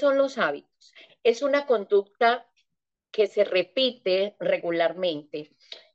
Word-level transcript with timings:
son 0.00 0.18
los 0.18 0.38
hábitos? 0.38 0.92
Es 1.22 1.42
una 1.42 1.66
conducta 1.66 2.46
que 3.10 3.26
se 3.26 3.44
repite 3.44 4.36
regularmente. 4.38 5.52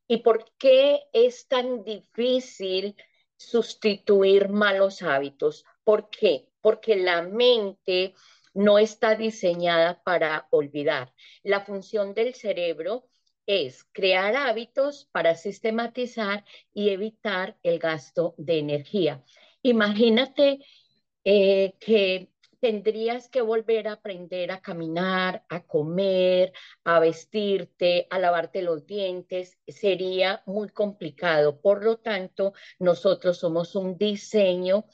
¿Y 0.08 0.18
por 0.18 0.52
qué 0.58 1.04
es 1.14 1.48
tan 1.48 1.84
difícil 1.84 2.96
sustituir 3.38 4.50
malos 4.50 5.02
hábitos? 5.02 5.66
¿Por 5.84 6.10
qué? 6.10 6.50
Porque 6.62 6.96
la 6.96 7.24
mente 7.24 8.14
no 8.54 8.80
está 8.80 9.16
diseñada 9.16 10.02
para 10.04 10.48
olvidar. 10.52 11.14
La 11.44 11.62
función 11.62 12.14
del 12.14 12.34
cerebro 12.36 13.08
es 13.46 13.84
crear 13.92 14.36
hábitos 14.36 15.08
para 15.12 15.36
sistematizar 15.36 16.46
y 16.74 16.90
evitar 16.90 17.58
el 17.64 17.80
gasto 17.80 18.34
de 18.38 18.60
energía. 18.60 19.24
Imagínate 19.62 20.60
eh, 21.24 21.74
que 21.80 22.30
tendrías 22.66 23.30
que 23.30 23.44
volver 23.44 23.88
a 23.88 23.92
aprender 23.92 24.52
a 24.52 24.60
caminar, 24.60 25.46
a 25.50 25.68
comer, 25.68 26.52
a 26.84 27.00
vestirte, 27.00 28.08
a 28.10 28.18
lavarte 28.18 28.64
los 28.64 28.88
dientes. 28.88 29.60
Sería 29.68 30.42
muy 30.48 30.70
complicado. 30.70 31.62
Por 31.62 31.84
lo 31.84 31.98
tanto, 31.98 32.54
nosotros 32.80 33.38
somos 33.38 33.76
un 33.76 34.00
diseño 34.00 34.86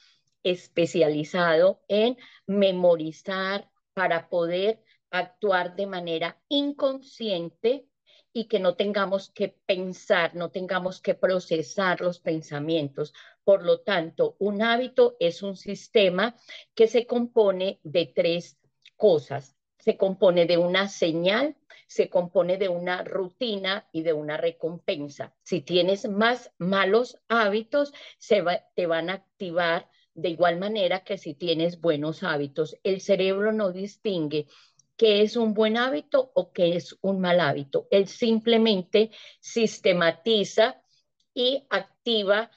especializado 0.44 1.82
en 1.88 2.18
memorizar 2.46 3.70
para 3.94 4.28
poder 4.28 4.84
actuar 5.10 5.78
de 5.78 5.88
manera 5.88 6.42
inconsciente 6.50 7.88
y 8.34 8.46
que 8.46 8.60
no 8.60 8.76
tengamos 8.76 9.30
que 9.30 9.50
pensar, 9.50 10.36
no 10.36 10.52
tengamos 10.52 11.02
que 11.02 11.16
procesar 11.16 12.02
los 12.02 12.20
pensamientos. 12.20 13.14
Por 13.44 13.64
lo 13.64 13.82
tanto, 13.82 14.36
un 14.40 14.62
hábito 14.62 15.18
es 15.20 15.44
un 15.44 15.56
sistema 15.56 16.36
que 16.74 16.88
se 16.88 17.06
compone 17.06 17.80
de 17.84 18.06
tres 18.06 18.58
cosas. 18.96 19.56
Se 19.80 19.98
compone 19.98 20.46
de 20.46 20.58
una 20.58 20.88
señal, 20.88 21.58
se 21.88 22.10
compone 22.10 22.58
de 22.58 22.70
una 22.70 23.04
rutina 23.04 23.90
y 23.92 24.04
de 24.04 24.14
una 24.14 24.38
recompensa. 24.38 25.36
Si 25.44 25.62
tienes 25.62 26.08
más 26.08 26.52
malos 26.58 27.18
hábitos, 27.28 27.92
se 28.18 28.44
te 28.76 28.86
van 28.86 29.10
a 29.10 29.14
activar 29.14 29.90
de 30.14 30.30
igual 30.30 30.60
manera 30.60 31.04
que 31.04 31.18
si 31.18 31.34
tienes 31.34 31.82
buenos 31.82 32.24
hábitos. 32.24 32.78
El 32.84 33.02
cerebro 33.02 33.52
no 33.54 33.72
distingue 33.72 34.48
qué 34.98 35.22
es 35.22 35.36
un 35.36 35.54
buen 35.54 35.78
hábito 35.78 36.32
o 36.36 36.52
qué 36.52 36.76
es 36.76 36.98
un 37.02 37.22
mal 37.22 37.40
hábito. 37.40 37.88
Él 37.92 38.08
simplemente 38.08 39.12
sistematiza 39.40 40.82
y 41.34 41.66
activa 41.70 42.52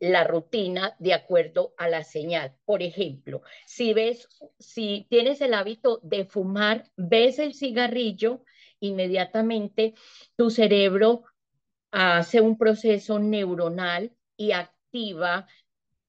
la 0.00 0.24
rutina 0.24 0.94
de 0.98 1.14
acuerdo 1.14 1.74
a 1.78 1.88
la 1.88 2.04
señal. 2.04 2.54
Por 2.64 2.82
ejemplo, 2.82 3.42
si 3.66 3.94
ves, 3.94 4.28
si 4.58 5.06
tienes 5.08 5.40
el 5.40 5.54
hábito 5.54 6.00
de 6.02 6.26
fumar, 6.26 6.90
ves 6.96 7.38
el 7.38 7.54
cigarrillo, 7.54 8.44
inmediatamente 8.80 9.94
tu 10.36 10.50
cerebro 10.50 11.24
hace 11.90 12.40
un 12.40 12.58
proceso 12.58 13.18
neuronal 13.18 14.14
y 14.36 14.52
activa 14.52 15.46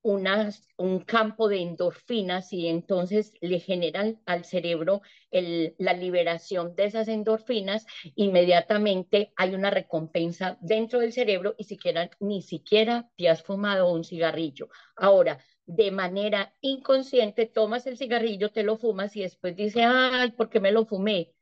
un 0.05 0.99
campo 0.99 1.49
de 1.49 1.61
endorfinas 1.63 2.53
y 2.53 2.67
entonces 2.67 3.33
le 3.41 3.59
generan 3.59 4.21
al 4.27 4.45
cerebro 4.45 5.01
la 5.31 5.93
liberación 5.93 6.75
de 6.75 6.85
esas 6.85 7.07
endorfinas, 7.07 7.87
inmediatamente 8.13 9.33
hay 9.35 9.55
una 9.55 9.71
recompensa 9.71 10.59
dentro 10.61 10.99
del 10.99 11.11
cerebro 11.11 11.55
y 11.57 11.63
siquiera, 11.63 12.11
ni 12.19 12.43
siquiera 12.43 13.09
te 13.17 13.29
has 13.29 13.41
fumado 13.41 13.91
un 13.91 14.03
cigarrillo. 14.03 14.69
Ahora, 14.95 15.39
de 15.65 15.89
manera 15.89 16.53
inconsciente, 16.61 17.47
tomas 17.47 17.87
el 17.87 17.97
cigarrillo, 17.97 18.51
te 18.51 18.61
lo 18.61 18.77
fumas 18.77 19.15
y 19.15 19.21
después 19.21 19.55
dices, 19.55 19.83
ay, 19.87 20.31
¿por 20.31 20.49
qué 20.49 20.59
me 20.59 20.71
lo 20.71 20.85
fumé? 20.85 21.33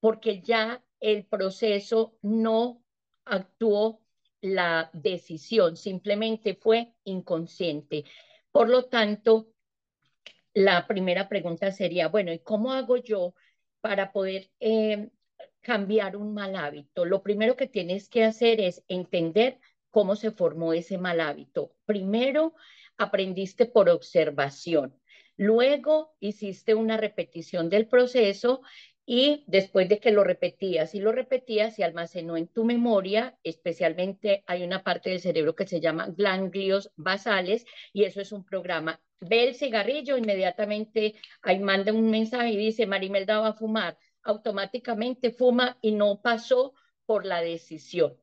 Porque 0.00 0.42
ya 0.42 0.84
el 1.00 1.24
proceso 1.24 2.18
no 2.20 2.82
actuó 3.24 4.03
la 4.44 4.90
decisión, 4.92 5.74
simplemente 5.74 6.54
fue 6.54 6.92
inconsciente. 7.04 8.04
Por 8.52 8.68
lo 8.68 8.84
tanto, 8.84 9.48
la 10.52 10.86
primera 10.86 11.30
pregunta 11.30 11.72
sería, 11.72 12.08
bueno, 12.08 12.30
¿y 12.30 12.40
cómo 12.40 12.74
hago 12.74 12.98
yo 12.98 13.34
para 13.80 14.12
poder 14.12 14.50
eh, 14.60 15.08
cambiar 15.62 16.16
un 16.16 16.34
mal 16.34 16.56
hábito? 16.56 17.06
Lo 17.06 17.22
primero 17.22 17.56
que 17.56 17.68
tienes 17.68 18.10
que 18.10 18.24
hacer 18.24 18.60
es 18.60 18.84
entender 18.86 19.60
cómo 19.90 20.14
se 20.14 20.30
formó 20.30 20.74
ese 20.74 20.98
mal 20.98 21.20
hábito. 21.20 21.74
Primero, 21.86 22.54
aprendiste 22.98 23.64
por 23.64 23.88
observación. 23.88 24.94
Luego 25.38 26.14
hiciste 26.20 26.74
una 26.74 26.98
repetición 26.98 27.70
del 27.70 27.88
proceso 27.88 28.60
y 29.06 29.44
después 29.46 29.88
de 29.88 29.98
que 29.98 30.10
lo 30.10 30.24
repetías 30.24 30.94
y 30.94 31.00
lo 31.00 31.12
repetías, 31.12 31.76
se 31.76 31.84
almacenó 31.84 32.36
en 32.36 32.48
tu 32.48 32.64
memoria, 32.64 33.38
especialmente 33.42 34.42
hay 34.46 34.62
una 34.62 34.82
parte 34.82 35.10
del 35.10 35.20
cerebro 35.20 35.54
que 35.54 35.66
se 35.66 35.80
llama 35.80 36.08
ganglios 36.16 36.90
basales 36.96 37.66
y 37.92 38.04
eso 38.04 38.20
es 38.20 38.32
un 38.32 38.44
programa. 38.44 39.00
Ve 39.20 39.48
el 39.48 39.54
cigarrillo, 39.54 40.16
inmediatamente 40.16 41.14
ahí 41.42 41.58
manda 41.58 41.92
un 41.92 42.10
mensaje 42.10 42.50
y 42.50 42.56
dice, 42.56 42.86
Marimelda 42.86 43.40
va 43.40 43.48
a 43.48 43.54
fumar. 43.54 43.98
Automáticamente 44.22 45.30
fuma 45.30 45.76
y 45.82 45.92
no 45.92 46.22
pasó 46.22 46.74
por 47.04 47.26
la 47.26 47.42
decisión. 47.42 48.16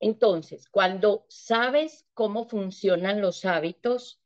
Entonces, 0.00 0.68
cuando 0.68 1.24
sabes 1.28 2.06
cómo 2.14 2.46
funcionan 2.46 3.20
los 3.22 3.44
hábitos, 3.46 4.20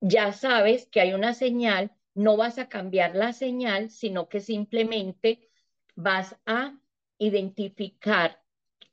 ya 0.00 0.32
sabes 0.32 0.86
que 0.86 1.00
hay 1.00 1.14
una 1.14 1.34
señal 1.34 1.92
no 2.14 2.36
vas 2.36 2.58
a 2.58 2.68
cambiar 2.68 3.14
la 3.16 3.32
señal, 3.32 3.90
sino 3.90 4.28
que 4.28 4.40
simplemente 4.40 5.50
vas 5.96 6.36
a 6.46 6.78
identificar 7.18 8.40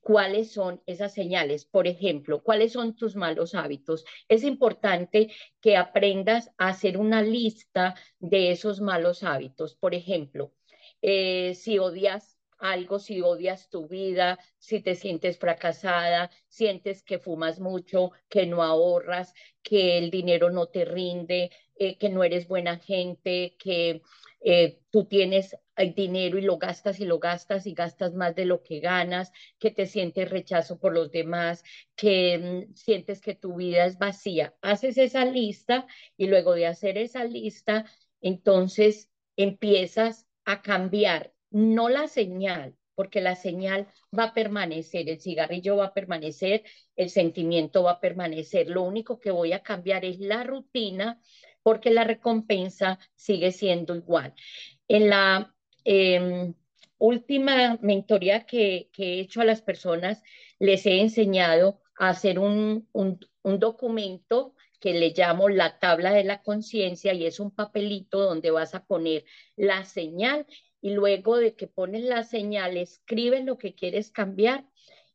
cuáles 0.02 0.52
son 0.52 0.82
esas 0.86 1.14
señales. 1.14 1.66
Por 1.66 1.88
ejemplo, 1.88 2.44
cuáles 2.44 2.74
son 2.74 2.96
tus 2.96 3.16
malos 3.16 3.56
hábitos. 3.56 4.06
Es 4.28 4.44
importante 4.44 5.32
que 5.62 5.78
aprendas 5.78 6.52
a 6.58 6.70
hacer 6.70 6.98
una 6.98 7.22
lista 7.22 7.96
de 8.20 8.52
esos 8.52 8.82
malos 8.82 9.24
hábitos. 9.24 9.76
Por 9.76 9.94
ejemplo, 9.94 10.53
eh, 11.02 11.53
si 11.56 11.80
odias 11.80 12.38
algo, 12.58 13.00
si 13.00 13.22
odias 13.22 13.70
tu 13.70 13.88
vida, 13.88 14.40
si 14.59 14.82
te 14.82 14.96
sientes 14.96 15.40
fracasada, 15.40 16.30
sientes 16.48 17.02
que 17.03 17.18
fumas 17.18 17.59
mucho, 17.59 18.12
que 18.30 18.46
no 18.46 18.62
ahorras, 18.64 19.34
que 19.64 19.98
el 19.98 20.12
dinero 20.12 20.52
no 20.52 20.68
te 20.68 20.86
rinde, 20.86 21.50
eh, 21.84 21.97
que 21.97 22.09
no 22.09 22.24
eres 22.24 22.47
buena 22.47 22.78
gente, 22.78 23.56
que 23.58 24.03
eh, 24.40 24.81
tú 24.92 25.06
tienes 25.06 25.58
dinero 25.96 26.38
y 26.38 26.42
lo 26.44 26.59
gastas 26.59 27.00
y 27.00 27.06
lo 27.06 27.18
gastas 27.18 27.66
y 27.66 27.74
gastas 27.74 28.14
más 28.14 28.36
de 28.36 28.46
lo 28.46 28.62
que 28.62 28.80
ganas, 28.81 29.31
que 29.58 29.72
te 29.72 29.88
sientes 29.88 30.30
rechazo 30.30 30.80
por 30.80 30.94
los 30.94 31.09
demás, 31.09 31.64
que 31.96 32.68
mm, 32.70 32.75
sientes 32.75 33.20
que 33.20 33.34
tu 33.34 33.56
vida 33.56 33.86
es 33.86 33.97
vacía. 33.97 34.53
Haces 34.62 35.00
esa 35.00 35.25
lista 35.25 35.88
y 36.18 36.28
luego 36.28 36.53
de 36.53 36.68
hacer 36.68 37.00
esa 37.00 37.24
lista, 37.24 37.86
entonces 38.22 39.09
empiezas 39.36 40.28
a 40.46 40.62
cambiar, 40.62 41.34
no 41.50 41.90
la 41.90 42.08
señal, 42.08 42.75
porque 42.94 43.22
la 43.22 43.36
señal 43.36 43.88
va 44.16 44.25
a 44.25 44.34
permanecer, 44.36 45.09
el 45.09 45.20
cigarrillo 45.20 45.78
va 45.78 45.86
a 45.86 45.94
permanecer, 45.96 46.64
el 46.96 47.09
sentimiento 47.09 47.81
va 47.81 47.94
a 47.94 48.00
permanecer. 48.00 48.70
Lo 48.70 48.84
único 48.84 49.20
que 49.20 49.31
voy 49.31 49.53
a 49.53 49.64
cambiar 49.64 50.06
es 50.06 50.20
la 50.20 50.44
rutina 50.44 51.20
porque 51.64 51.92
la 51.92 52.04
recompensa 52.04 53.00
sigue 53.16 53.52
siendo 53.52 53.96
igual. 53.96 54.34
En 54.88 55.10
la 55.10 55.56
em, 55.84 56.54
última 56.97 57.78
mentoría 57.82 58.46
que, 58.46 58.90
he 58.97 59.20
hecho 59.20 59.41
a 59.41 59.46
las 59.46 59.62
personas, 59.62 60.22
les 60.59 60.85
he 60.85 61.00
enseñado 61.02 61.82
a 61.97 62.09
hacer 62.09 62.40
un, 62.40 62.88
un 62.94 63.59
documento 63.59 64.56
que 64.80 64.94
le 64.94 65.14
llamo 65.16 65.47
la 65.47 65.80
tabla 65.80 66.12
de 66.12 66.24
la 66.24 66.41
conciencia 66.41 67.14
y 67.14 67.26
es 67.26 67.40
un 67.40 67.52
papelito 67.52 68.20
donde 68.20 68.50
vas 68.52 68.74
a 68.74 68.85
poner 68.85 69.26
la 69.56 69.85
señal 69.85 70.47
y 70.82 70.91
luego 70.91 71.38
de 71.38 71.56
que 71.56 71.68
pones 71.68 72.03
la 72.03 72.24
señal, 72.24 72.76
escribes 72.78 73.46
lo 73.46 73.58
que 73.58 73.76
quieres 73.76 74.09
cambiar 74.09 74.66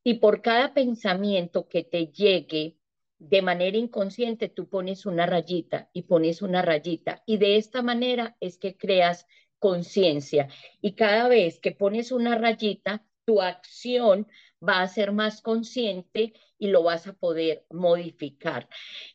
y 0.04 0.14
por 0.14 0.40
cada 0.40 0.72
pensamiento 0.72 1.68
que 1.68 1.82
te 1.82 2.06
llegue 2.06 2.75
de 3.18 3.42
manera 3.42 3.76
inconsciente 3.76 4.48
tú 4.48 4.68
pones 4.68 5.06
una 5.06 5.26
rayita 5.26 5.90
y 5.92 6.02
pones 6.02 6.42
una 6.42 6.62
rayita 6.62 7.22
y 7.26 7.38
de 7.38 7.56
esta 7.56 7.82
manera 7.82 8.36
es 8.40 8.58
que 8.58 8.76
creas 8.76 9.26
conciencia 9.58 10.48
y 10.80 10.94
cada 10.94 11.28
vez 11.28 11.58
que 11.58 11.72
pones 11.72 12.12
una 12.12 12.36
rayita 12.36 13.04
tu 13.24 13.42
acción 13.42 14.28
va 14.66 14.80
a 14.80 14.88
ser 14.88 15.12
más 15.12 15.42
consciente 15.42 16.32
y 16.58 16.68
lo 16.68 16.82
vas 16.82 17.06
a 17.06 17.12
poder 17.12 17.66
modificar. 17.70 18.68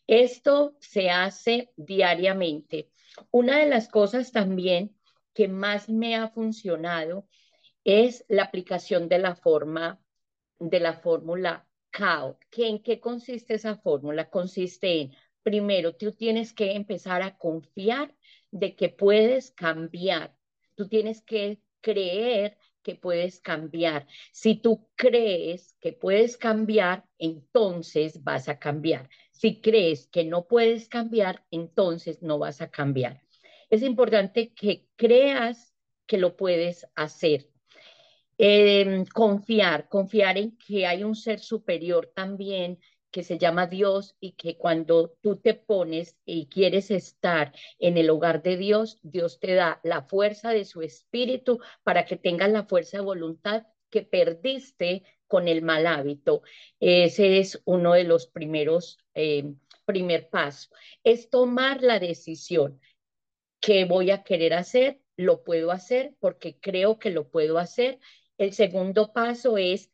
Esto 0.05 0.75
se 0.79 1.09
hace 1.09 1.71
diariamente. 1.77 2.91
Una 3.31 3.59
de 3.59 3.67
las 3.67 3.87
cosas 3.87 4.31
también 4.31 4.95
que 5.33 5.47
más 5.47 5.89
me 5.89 6.15
ha 6.15 6.29
funcionado 6.29 7.27
es 7.83 8.25
la 8.27 8.43
aplicación 8.43 9.07
de 9.09 9.19
la 9.19 9.35
forma 9.35 9.99
de 10.59 10.79
la 10.79 10.93
fórmula 10.93 11.67
CAO. 11.91 12.39
¿En 12.57 12.81
qué 12.81 12.99
consiste 12.99 13.53
esa 13.55 13.77
fórmula? 13.77 14.29
Consiste 14.29 15.01
en, 15.01 15.13
primero, 15.43 15.95
tú 15.95 16.11
tienes 16.13 16.53
que 16.53 16.73
empezar 16.73 17.21
a 17.21 17.37
confiar 17.37 18.15
de 18.51 18.75
que 18.75 18.89
puedes 18.89 19.51
cambiar 19.51 20.35
Tú 20.81 20.87
tienes 20.87 21.21
que 21.21 21.61
creer 21.79 22.57
que 22.81 22.95
puedes 22.95 23.39
cambiar. 23.39 24.07
Si 24.31 24.55
tú 24.55 24.89
crees 24.95 25.75
que 25.79 25.93
puedes 25.93 26.37
cambiar, 26.37 27.05
entonces 27.19 28.23
vas 28.23 28.49
a 28.49 28.57
cambiar. 28.57 29.07
Si 29.31 29.61
crees 29.61 30.07
que 30.07 30.23
no 30.23 30.47
puedes 30.47 30.89
cambiar, 30.89 31.45
entonces 31.51 32.23
no 32.23 32.39
vas 32.39 32.61
a 32.61 32.71
cambiar. 32.71 33.21
Es 33.69 33.83
importante 33.83 34.55
que 34.55 34.87
creas 34.95 35.75
que 36.07 36.17
lo 36.17 36.35
puedes 36.35 36.87
hacer. 36.95 37.50
Em, 38.43 39.05
confiar, 39.05 39.87
confiar 39.87 40.35
en 40.39 40.57
que 40.57 40.87
hay 40.87 41.03
un 41.03 41.15
ser 41.15 41.39
superior 41.39 42.11
también 42.15 42.79
que 43.11 43.21
se 43.21 43.37
llama 43.37 43.67
Dios 43.67 44.15
y 44.19 44.31
que 44.31 44.57
cuando 44.57 45.11
tú 45.21 45.35
te 45.35 45.53
pones 45.53 46.17
y 46.25 46.47
quieres 46.47 46.89
estar 46.89 47.53
en 47.77 47.97
el 47.97 48.09
hogar 48.09 48.41
de 48.41 48.57
Dios, 48.57 48.97
Dios 49.03 49.39
te 49.39 49.53
da 49.53 49.79
la 49.83 50.01
fuerza 50.01 50.49
de 50.49 50.65
su 50.65 50.81
espíritu 50.81 51.59
para 51.83 52.05
que 52.05 52.15
tengas 52.15 52.49
la 52.49 52.63
fuerza 52.65 52.97
de 52.97 53.03
voluntad 53.03 53.67
que 53.91 54.01
perdiste 54.01 55.03
con 55.27 55.47
el 55.47 55.61
mal 55.61 55.85
hábito. 55.85 56.41
Ese 56.79 57.37
es 57.37 57.61
uno 57.65 57.93
de 57.93 58.05
los 58.05 58.25
primeros, 58.25 58.97
eh, 59.13 59.53
primer 59.85 60.29
paso. 60.29 60.69
Es 61.03 61.29
tomar 61.29 61.83
la 61.83 61.99
decisión 61.99 62.81
que 63.59 63.85
voy 63.85 64.09
a 64.09 64.23
querer 64.23 64.55
hacer, 64.55 64.99
lo 65.15 65.43
puedo 65.43 65.71
hacer 65.71 66.15
porque 66.19 66.59
creo 66.59 66.97
que 66.97 67.11
lo 67.11 67.29
puedo 67.29 67.59
hacer. 67.59 67.99
El 68.41 68.53
segundo 68.53 69.13
paso 69.13 69.59
es 69.59 69.91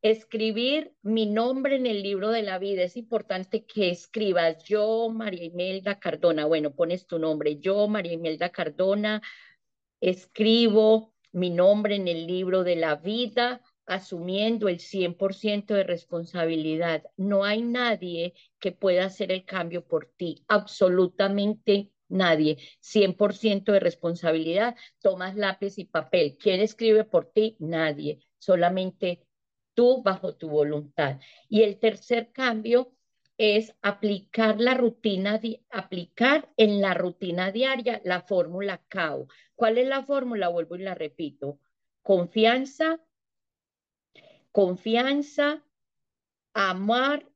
escribir 0.00 0.94
mi 1.02 1.26
nombre 1.26 1.74
en 1.74 1.86
el 1.86 2.00
libro 2.00 2.30
de 2.30 2.42
la 2.42 2.60
vida. 2.60 2.84
Es 2.84 2.96
importante 2.96 3.66
que 3.66 3.90
escribas 3.90 4.62
yo, 4.62 5.08
María 5.10 5.46
Imelda 5.46 5.98
Cardona. 5.98 6.46
Bueno, 6.46 6.76
pones 6.76 7.08
tu 7.08 7.18
nombre, 7.18 7.58
yo, 7.58 7.88
María 7.88 8.12
Imelda 8.12 8.50
Cardona, 8.50 9.20
escribo 10.00 11.12
mi 11.32 11.50
nombre 11.50 11.96
en 11.96 12.06
el 12.06 12.28
libro 12.28 12.62
de 12.62 12.76
la 12.76 12.94
vida, 12.94 13.62
asumiendo 13.84 14.68
el 14.68 14.78
100% 14.78 15.74
de 15.74 15.82
responsabilidad. 15.82 17.02
No 17.16 17.42
hay 17.42 17.62
nadie 17.62 18.34
que 18.60 18.70
pueda 18.70 19.06
hacer 19.06 19.32
el 19.32 19.44
cambio 19.44 19.84
por 19.84 20.06
ti, 20.16 20.44
absolutamente 20.46 21.90
nadie. 22.08 22.58
100% 22.80 23.72
de 23.72 23.80
responsabilidad. 23.80 24.76
Tomas 25.00 25.36
lápiz 25.36 25.78
y 25.78 25.84
papel. 25.84 26.36
¿Quién 26.38 26.60
escribe 26.60 27.04
por 27.04 27.32
ti? 27.32 27.56
Nadie. 27.58 28.20
Solamente 28.38 29.26
tú 29.74 30.02
bajo 30.02 30.34
tu 30.36 30.48
voluntad. 30.48 31.20
Y 31.48 31.62
el 31.62 31.78
tercer 31.78 32.32
cambio 32.32 32.92
es 33.38 33.74
aplicar 33.82 34.60
la 34.60 34.74
rutina, 34.74 35.40
aplicar 35.70 36.50
en 36.56 36.80
la 36.80 36.94
rutina 36.94 37.52
diaria 37.52 38.00
la 38.04 38.22
fórmula 38.22 38.82
CAO. 38.88 39.28
¿Cuál 39.54 39.78
es 39.78 39.86
la 39.86 40.02
fórmula? 40.04 40.48
Vuelvo 40.48 40.76
y 40.76 40.82
la 40.82 40.94
repito. 40.94 41.60
Confianza, 42.02 43.00
confianza, 44.52 45.62
amar 46.54 47.30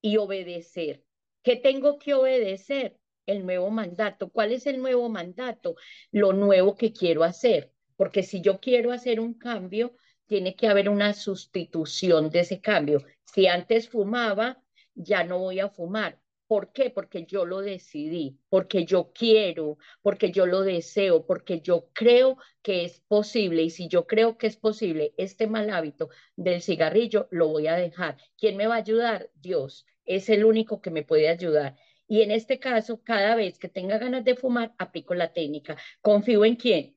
y 0.00 0.18
obedecer. 0.18 1.04
¿Qué 1.42 1.56
tengo 1.56 1.98
que 1.98 2.14
obedecer? 2.14 3.00
El 3.26 3.44
nuevo 3.44 3.70
mandato. 3.70 4.30
¿Cuál 4.30 4.52
es 4.52 4.66
el 4.66 4.80
nuevo 4.80 5.08
mandato? 5.08 5.76
Lo 6.12 6.32
nuevo 6.32 6.76
que 6.76 6.92
quiero 6.92 7.24
hacer. 7.24 7.72
Porque 7.96 8.22
si 8.22 8.40
yo 8.40 8.60
quiero 8.60 8.92
hacer 8.92 9.20
un 9.20 9.34
cambio, 9.34 9.96
tiene 10.26 10.54
que 10.54 10.68
haber 10.68 10.88
una 10.88 11.12
sustitución 11.14 12.30
de 12.30 12.40
ese 12.40 12.60
cambio. 12.60 13.02
Si 13.24 13.46
antes 13.46 13.88
fumaba, 13.88 14.62
ya 14.94 15.24
no 15.24 15.38
voy 15.38 15.60
a 15.60 15.68
fumar. 15.68 16.20
¿Por 16.46 16.72
qué? 16.72 16.90
Porque 16.90 17.26
yo 17.26 17.44
lo 17.44 17.60
decidí, 17.60 18.38
porque 18.48 18.84
yo 18.84 19.10
quiero, 19.12 19.78
porque 20.00 20.30
yo 20.30 20.46
lo 20.46 20.62
deseo, 20.62 21.26
porque 21.26 21.60
yo 21.60 21.88
creo 21.92 22.38
que 22.62 22.84
es 22.84 23.00
posible. 23.00 23.62
Y 23.62 23.70
si 23.70 23.88
yo 23.88 24.06
creo 24.06 24.38
que 24.38 24.46
es 24.46 24.56
posible 24.56 25.12
este 25.16 25.48
mal 25.48 25.70
hábito 25.70 26.08
del 26.36 26.62
cigarrillo, 26.62 27.26
lo 27.32 27.48
voy 27.48 27.66
a 27.66 27.74
dejar. 27.74 28.16
¿Quién 28.38 28.56
me 28.56 28.68
va 28.68 28.76
a 28.76 28.78
ayudar? 28.78 29.30
Dios. 29.34 29.86
Es 30.04 30.28
el 30.28 30.44
único 30.44 30.80
que 30.80 30.92
me 30.92 31.02
puede 31.02 31.28
ayudar. 31.28 31.76
Y 32.08 32.22
en 32.22 32.30
este 32.30 32.58
caso, 32.58 33.02
cada 33.02 33.34
vez 33.34 33.58
que 33.58 33.68
tenga 33.68 33.98
ganas 33.98 34.24
de 34.24 34.36
fumar, 34.36 34.74
aplico 34.78 35.14
la 35.14 35.32
técnica. 35.32 35.76
¿Confío 36.00 36.44
en 36.44 36.56
quién? 36.56 36.96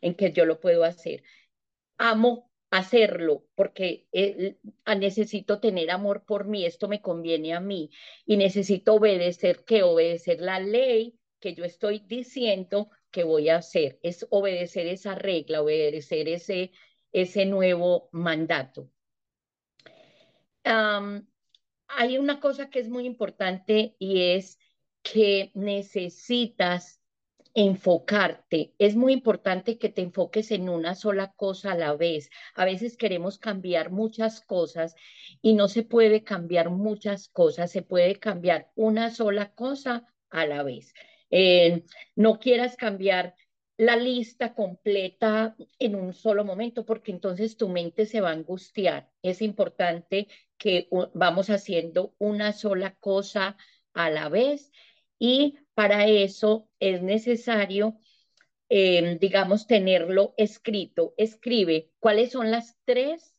En 0.00 0.14
que 0.14 0.32
yo 0.32 0.44
lo 0.46 0.60
puedo 0.60 0.84
hacer. 0.84 1.22
Amo 1.98 2.50
hacerlo 2.70 3.46
porque 3.54 4.08
eh, 4.10 4.56
necesito 4.98 5.60
tener 5.60 5.92
amor 5.92 6.24
por 6.26 6.46
mí, 6.46 6.66
esto 6.66 6.88
me 6.88 7.00
conviene 7.00 7.54
a 7.54 7.60
mí 7.60 7.90
y 8.26 8.36
necesito 8.36 8.94
obedecer 8.94 9.64
que 9.64 9.84
obedecer 9.84 10.40
la 10.40 10.58
ley 10.58 11.16
que 11.38 11.54
yo 11.54 11.64
estoy 11.64 12.00
diciendo 12.00 12.90
que 13.12 13.22
voy 13.22 13.48
a 13.48 13.58
hacer, 13.58 14.00
es 14.02 14.26
obedecer 14.30 14.88
esa 14.88 15.14
regla, 15.14 15.62
obedecer 15.62 16.26
ese, 16.28 16.72
ese 17.12 17.46
nuevo 17.46 18.08
mandato. 18.10 18.90
Hay 21.88 22.18
una 22.18 22.40
cosa 22.40 22.70
que 22.70 22.80
es 22.80 22.88
muy 22.88 23.06
importante 23.06 23.96
y 23.98 24.32
es 24.32 24.58
que 25.02 25.50
necesitas 25.54 27.00
enfocarte. 27.54 28.74
Es 28.78 28.96
muy 28.96 29.12
importante 29.12 29.78
que 29.78 29.88
te 29.88 30.02
enfoques 30.02 30.50
en 30.50 30.68
una 30.68 30.94
sola 30.96 31.32
cosa 31.36 31.72
a 31.72 31.76
la 31.76 31.94
vez. 31.94 32.30
A 32.54 32.64
veces 32.64 32.96
queremos 32.96 33.38
cambiar 33.38 33.92
muchas 33.92 34.40
cosas 34.40 34.94
y 35.40 35.54
no 35.54 35.68
se 35.68 35.84
puede 35.84 36.24
cambiar 36.24 36.70
muchas 36.70 37.28
cosas, 37.28 37.70
se 37.70 37.82
puede 37.82 38.16
cambiar 38.16 38.72
una 38.74 39.10
sola 39.10 39.54
cosa 39.54 40.04
a 40.30 40.46
la 40.46 40.64
vez. 40.64 40.94
Eh, 41.30 41.84
no 42.16 42.38
quieras 42.40 42.76
cambiar 42.76 43.34
la 43.76 43.96
lista 43.96 44.54
completa 44.54 45.56
en 45.78 45.94
un 45.96 46.12
solo 46.12 46.44
momento 46.44 46.84
porque 46.84 47.10
entonces 47.12 47.56
tu 47.56 47.68
mente 47.68 48.06
se 48.06 48.20
va 48.20 48.30
a 48.30 48.34
angustiar. 48.34 49.10
Es 49.22 49.42
importante 49.42 50.28
que 50.58 50.88
vamos 51.14 51.50
haciendo 51.50 52.14
una 52.18 52.52
sola 52.52 52.94
cosa 52.96 53.56
a 53.92 54.10
la 54.10 54.28
vez 54.28 54.70
y 55.18 55.58
para 55.74 56.06
eso 56.06 56.68
es 56.78 57.02
necesario, 57.02 57.98
em, 58.68 59.18
digamos, 59.18 59.66
tenerlo 59.66 60.34
escrito. 60.36 61.14
Escribe 61.16 61.90
cuáles 61.98 62.32
son 62.32 62.50
las 62.50 62.76
tres 62.84 63.34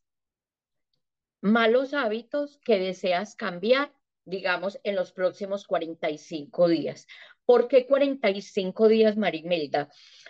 malos 1.41 1.93
hábitos 1.93 2.57
que 2.57 2.79
deseas 2.79 3.35
cambiar, 3.35 3.93
digamos, 4.25 4.79
en 4.83 4.95
los 4.95 5.11
próximos 5.11 5.65
45 5.65 6.67
días. 6.67 7.07
¿Por 7.45 7.67
qué 7.67 7.85
45 7.85 8.87
días, 8.87 9.17
Marimelda? 9.17 9.89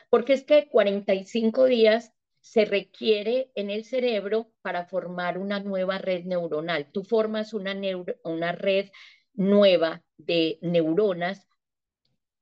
Porque 0.10 0.34
es 0.34 0.44
que 0.44 0.68
45 0.68 1.66
días 1.66 2.14
se 2.42 2.66
requiere 2.66 3.52
en 3.56 3.72
el 3.72 3.86
cerebro 3.86 4.52
para 4.62 4.86
formar 4.86 5.38
una 5.38 5.60
nueva 5.62 5.98
red 5.98 6.26
neuronal. 6.26 6.92
Tú 6.92 7.04
formas 7.04 7.54
una, 7.54 7.76
una 8.24 8.52
red 8.52 8.90
nueva 9.34 10.04
de 10.18 10.60
neuronas 10.62 11.48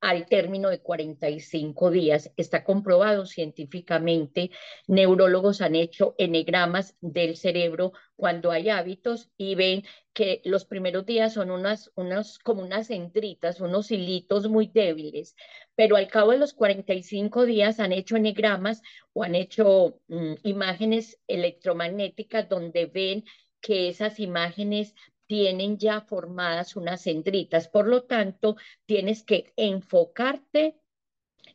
al 0.04 0.26
término 0.26 0.70
de 0.70 0.82
45 0.82 1.90
días. 1.90 2.30
Está 2.36 2.66
comprobado 2.66 3.26
científicamente. 3.26 4.52
Neurólogos 4.86 5.62
han 5.62 5.76
hecho 5.76 6.14
enegramas 6.18 6.98
del 7.00 7.38
cerebro 7.38 7.94
cuando 8.18 8.52
hay 8.52 8.68
hábitos 8.68 9.32
y 9.38 9.56
ven 9.56 9.84
que 10.12 10.42
los 10.44 10.66
primeros 10.66 11.06
días 11.06 11.34
son 11.34 11.52
unas, 11.52 11.90
unas 11.96 12.38
como 12.38 12.64
unas 12.64 12.88
centritas, 12.88 13.62
unos 13.62 13.92
hilitos 13.92 14.50
muy 14.50 14.68
débiles, 14.68 15.38
pero 15.74 15.96
al 15.96 16.10
cabo 16.10 16.32
de 16.32 16.38
los 16.38 16.54
45 16.54 17.46
días 17.46 17.80
han 17.80 17.94
hecho 17.94 18.18
enegramas 18.18 18.82
o 19.14 19.24
han 19.24 19.36
hecho 19.36 20.02
mm, 20.10 20.34
imágenes 20.44 21.18
electromagnéticas 21.28 22.50
donde 22.50 22.88
ven 22.88 23.24
que 23.62 23.88
esas 23.88 24.20
imágenes 24.20 24.94
tienen 25.28 25.78
ya 25.78 26.02
formadas 26.02 26.76
unas 26.76 27.04
centritas. 27.04 27.68
Por 27.68 27.88
lo 27.88 28.04
tanto, 28.04 28.56
tienes 28.86 29.24
que 29.24 29.54
enfocarte 29.56 30.78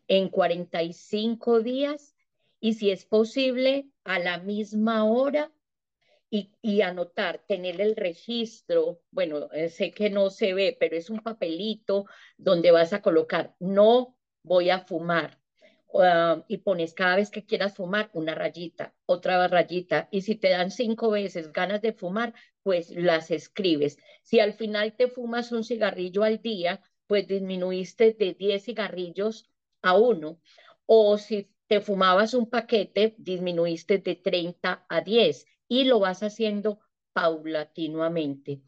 en 0.07 0.29
45 0.29 1.61
días 1.61 2.15
y 2.61 2.75
si 2.75 2.91
es 2.91 3.05
posible 3.05 3.89
a 4.05 4.19
la 4.19 4.39
misma 4.39 5.05
hora 5.05 5.53
y, 6.31 6.51
y, 6.61 6.83
anotar, 6.83 7.45
tener 7.47 7.81
el 7.81 7.97
registro, 7.97 9.01
bueno, 9.11 9.51
eh, 9.53 9.71
sé 9.71 9.93
que 9.93 10.11
no 10.11 10.29
se 10.29 10.53
ve, 10.53 10.77
pero 10.79 10.97
es 10.97 11.09
un 11.09 11.21
papelito 11.21 12.07
donde 12.37 12.71
vas 12.71 12.93
a 12.93 13.01
colocar, 13.01 13.55
no 13.61 14.15
voy 14.43 14.69
a 14.69 14.81
fumar, 14.81 15.39
Ah, 15.95 16.45
y 16.49 16.59
pones 16.59 16.93
cada 16.95 17.17
vez 17.17 17.31
que 17.31 17.45
quieras 17.45 17.75
fumar 17.75 18.11
una 18.13 18.35
rayita, 18.35 18.95
otra 19.07 19.49
rayita, 19.49 20.09
y 20.11 20.21
si 20.23 20.37
te 20.37 20.51
dan 20.51 20.71
cinco 20.71 21.11
veces 21.11 21.53
ganas 21.53 21.81
de 21.81 21.93
fumar, 21.93 22.35
pues 22.63 22.91
las 22.91 23.31
escribes. 23.31 23.97
Si 24.23 24.39
al 24.39 24.53
final 24.53 24.95
te 24.97 25.09
fumas 25.09 25.51
un 25.53 25.65
cigarrillo 25.65 26.23
al 26.25 26.41
día, 26.43 26.81
pues 27.07 27.27
disminuiste 27.27 28.13
de 28.13 28.35
10 28.35 28.65
cigarrillos 28.65 29.49
a 29.83 29.97
uno. 29.97 30.41
O 30.87 31.17
si 31.19 31.49
te 31.67 31.81
fumabas 31.81 32.35
un 32.35 32.49
paquete, 32.51 33.15
disminuiste 33.19 33.99
de 33.99 34.15
30 34.15 34.85
a 34.89 35.01
10 35.01 35.47
y 35.69 35.85
lo 35.85 36.01
vas 36.01 36.23
haciendo 36.23 36.81
paulatinamente. 37.13 38.61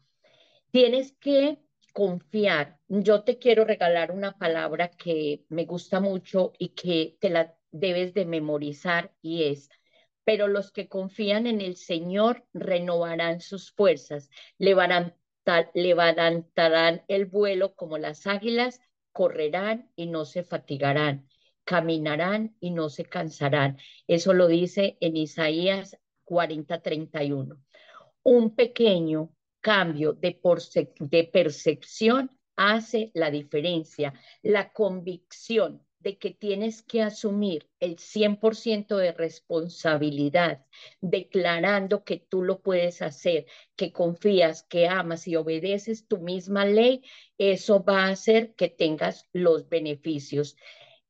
Tienes 0.71 1.13
que 1.13 1.59
confiar. 1.91 2.79
Yo 2.87 3.23
te 3.23 3.37
quiero 3.37 3.65
regalar 3.65 4.11
una 4.11 4.37
palabra 4.37 4.89
que 4.89 5.45
me 5.49 5.65
gusta 5.65 5.99
mucho 5.99 6.53
y 6.57 6.69
que 6.69 7.17
te 7.19 7.29
la 7.29 7.55
debes 7.71 8.13
de 8.13 8.25
memorizar 8.25 9.13
y 9.21 9.43
es, 9.43 9.69
pero 10.23 10.47
los 10.47 10.71
que 10.71 10.87
confían 10.87 11.47
en 11.47 11.61
el 11.61 11.75
Señor 11.75 12.45
renovarán 12.53 13.41
sus 13.41 13.71
fuerzas, 13.71 14.29
levantarán, 14.57 15.15
el 17.07 17.25
vuelo 17.25 17.75
como 17.75 17.97
las 17.97 18.27
águilas, 18.27 18.79
correrán 19.11 19.91
y 19.95 20.07
no 20.07 20.25
se 20.25 20.43
fatigarán, 20.43 21.27
caminarán 21.63 22.55
y 22.59 22.71
no 22.71 22.89
se 22.89 23.05
cansarán. 23.05 23.77
Eso 24.07 24.33
lo 24.33 24.47
dice 24.47 24.97
en 25.01 25.17
Isaías 25.17 25.97
40:31. 26.25 27.57
Un 28.23 28.55
pequeño 28.55 29.33
cambio 29.61 30.13
de, 30.13 30.39
percepción 31.31 32.31
hace 32.55 33.11
la 33.13 33.31
diferencia. 33.31 34.13
La 34.41 34.73
convicción 34.73 35.85
de 35.99 36.17
que 36.17 36.31
tienes 36.31 36.81
que 36.81 37.03
asumir 37.03 37.69
el 37.79 37.97
100% 37.97 38.97
de 38.97 39.11
responsabilidad, 39.11 40.65
declarando 40.99 42.03
que 42.03 42.17
tú 42.17 42.41
lo 42.41 42.61
puedes 42.61 43.03
hacer, 43.03 43.45
que 43.75 43.91
confías, 43.91 44.63
que 44.63 44.87
amas 44.87 45.27
y 45.27 45.35
obedeces 45.35 46.07
tu 46.07 46.17
misma 46.17 46.65
ley, 46.65 47.03
eso 47.37 47.83
va 47.83 48.05
a 48.05 48.09
hacer 48.09 48.55
que 48.55 48.67
tengas 48.67 49.29
los 49.31 49.69
beneficios 49.69 50.57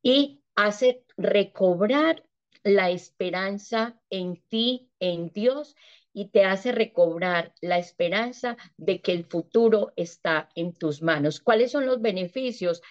y 0.04 0.42
hace 0.56 1.06
recobrar 1.16 2.24
la 2.64 2.92
esperanza 2.92 4.00
en 4.10 4.44
ti, 4.50 4.92
en 5.00 5.30
Dios 5.30 5.76
y 6.14 6.30
te 6.30 6.44
hace 6.46 6.72
recobrar 6.72 7.54
la 7.62 7.78
esperanza 7.78 8.58
de 8.78 9.02
que 9.02 9.14
el 9.14 9.26
futuro 9.26 9.94
está 9.96 10.50
en 10.56 10.74
tus 10.74 11.02
manos. 11.02 11.40
¿Cuáles 11.40 11.72
son 11.72 11.86
los 11.86 12.02
beneficios? 12.02 12.82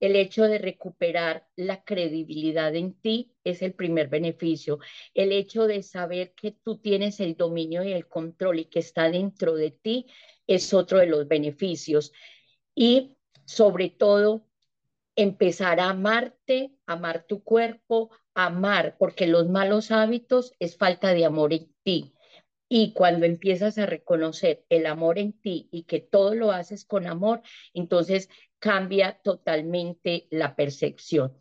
El 0.00 0.14
hecho 0.14 0.44
de 0.44 0.58
recuperar 0.58 1.48
la 1.56 1.82
credibilidad 1.82 2.74
en 2.76 2.94
ti 2.94 3.32
es 3.42 3.62
el 3.62 3.74
primer 3.74 4.08
beneficio. 4.08 4.78
El 5.12 5.32
hecho 5.32 5.66
de 5.66 5.82
saber 5.82 6.34
que 6.34 6.52
tú 6.52 6.78
tienes 6.78 7.18
el 7.18 7.36
dominio 7.36 7.82
y 7.82 7.92
el 7.92 8.06
control 8.06 8.60
y 8.60 8.64
que 8.66 8.78
está 8.78 9.10
dentro 9.10 9.54
de 9.54 9.72
ti 9.72 10.06
es 10.46 10.72
otro 10.72 10.98
de 10.98 11.06
los 11.06 11.26
beneficios. 11.26 12.12
Y 12.76 13.16
sobre 13.44 13.90
todo, 13.90 14.46
empezar 15.16 15.80
a 15.80 15.90
amarte, 15.90 16.76
amar 16.86 17.24
tu 17.26 17.42
cuerpo, 17.42 18.10
amar, 18.34 18.96
porque 18.98 19.26
los 19.26 19.48
malos 19.48 19.90
hábitos 19.90 20.52
es 20.60 20.76
falta 20.76 21.12
de 21.12 21.24
amor 21.24 21.52
en 21.52 21.74
ti. 21.82 22.14
Y 22.68 22.92
cuando 22.92 23.24
empiezas 23.24 23.78
a 23.78 23.86
reconocer 23.86 24.64
el 24.68 24.86
amor 24.86 25.18
en 25.18 25.32
ti 25.32 25.68
y 25.72 25.84
que 25.84 26.00
todo 26.00 26.34
lo 26.34 26.52
haces 26.52 26.84
con 26.84 27.06
amor, 27.06 27.42
entonces 27.72 28.28
cambia 28.58 29.20
totalmente 29.22 30.26
la 30.30 30.54
percepción. 30.56 31.36